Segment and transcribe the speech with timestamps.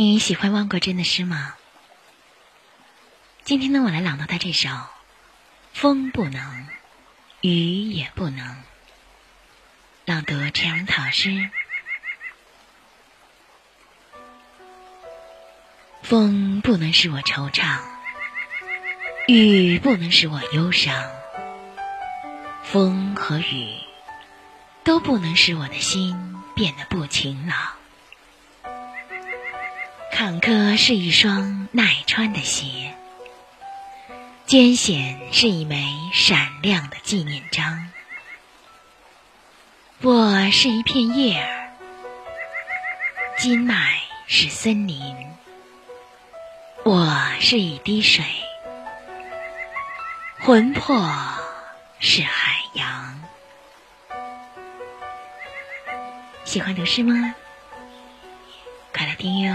[0.00, 1.56] 你喜欢汪国真的诗吗？
[3.42, 4.68] 今天呢，我来朗读他这首
[5.72, 6.68] 《风不能，
[7.40, 7.50] 雨
[7.90, 8.46] 也不能》。
[10.04, 11.50] 朗读陈阳草诗。
[16.04, 17.80] 风不能使我惆怅，
[19.26, 21.10] 雨不能使我忧伤，
[22.62, 23.80] 风和雨
[24.84, 27.72] 都不能使我的心变得不晴朗。
[30.18, 32.92] 坎坷是一双耐穿的鞋，
[34.46, 37.88] 艰险是一枚闪亮的纪念章。
[40.00, 41.70] 我是一片叶儿，
[43.38, 44.98] 筋脉是森林；
[46.84, 48.24] 我是一滴水，
[50.40, 50.98] 魂魄
[52.00, 53.22] 是海洋。
[56.44, 57.36] 喜欢读诗吗？
[58.92, 59.54] 快来听哟！